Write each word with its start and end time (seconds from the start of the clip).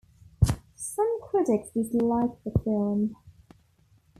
Some 0.73 1.21
critics 1.21 1.69
disliked 1.75 2.43
the 2.43 2.51
film. 2.63 3.17